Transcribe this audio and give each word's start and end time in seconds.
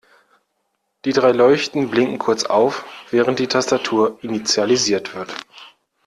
Die 1.05 1.13
drei 1.13 1.31
Leuchten 1.31 1.91
blinken 1.91 2.17
kurz 2.17 2.45
auf, 2.45 2.85
während 3.11 3.37
die 3.37 3.45
Tastatur 3.45 4.17
initialisiert 4.23 5.13
wird. 5.13 5.31